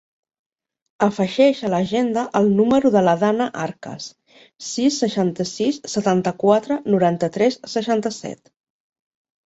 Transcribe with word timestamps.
Afegeix 1.07 1.61
a 1.67 1.69
l'agenda 1.73 2.23
el 2.39 2.49
número 2.61 2.91
de 2.97 3.05
la 3.09 3.15
Danna 3.25 3.49
Arcas: 3.67 4.09
sis, 4.71 4.99
seixanta-sis, 5.05 5.81
setanta-quatre, 5.97 6.83
noranta-tres, 6.93 7.65
seixanta-set. 7.79 8.57